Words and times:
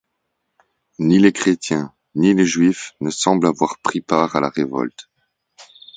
Ni 0.97 1.19
les 1.19 1.31
chrétiens, 1.31 1.93
ni 2.15 2.33
les 2.33 2.43
juifs 2.47 2.93
ne 3.01 3.11
semblent 3.11 3.45
avoir 3.45 3.77
pris 3.83 4.01
part 4.01 4.35
à 4.35 4.39
la 4.39 4.49
révolte. 4.49 5.07